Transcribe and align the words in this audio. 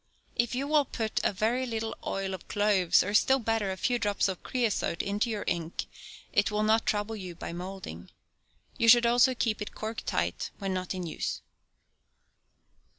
If 0.35 0.55
you 0.55 0.67
will 0.67 0.85
put 0.85 1.19
a 1.23 1.31
very 1.31 1.67
little 1.67 1.95
oil 2.03 2.33
of 2.33 2.47
cloves, 2.47 3.03
or 3.03 3.13
still 3.13 3.37
better, 3.37 3.69
a 3.71 3.77
few 3.77 3.99
drops 3.99 4.27
of 4.27 4.41
creosote, 4.41 5.03
into 5.03 5.29
your 5.29 5.43
ink, 5.45 5.85
it 6.33 6.49
will 6.49 6.63
not 6.63 6.87
trouble 6.87 7.15
you 7.15 7.35
by 7.35 7.53
moulding. 7.53 8.09
You 8.79 8.87
should 8.87 9.05
also 9.05 9.35
keep 9.35 9.61
it 9.61 9.75
corked 9.75 10.07
tight 10.07 10.49
when 10.57 10.73
not 10.73 10.95
in 10.95 11.05
use. 11.05 11.43